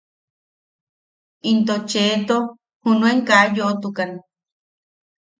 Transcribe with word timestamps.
Into 1.49 1.75
Cheto 1.89 2.37
junuen 2.83 3.17
ka 3.27 3.35
yoʼotukan. 3.55 4.11